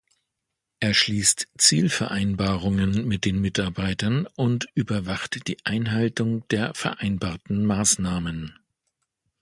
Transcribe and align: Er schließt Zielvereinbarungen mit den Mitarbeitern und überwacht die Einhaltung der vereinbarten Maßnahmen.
Er 0.79 0.95
schließt 0.95 1.47
Zielvereinbarungen 1.59 3.07
mit 3.07 3.23
den 3.23 3.39
Mitarbeitern 3.39 4.25
und 4.35 4.67
überwacht 4.73 5.47
die 5.47 5.63
Einhaltung 5.63 6.43
der 6.47 6.73
vereinbarten 6.73 7.63
Maßnahmen. 7.67 8.57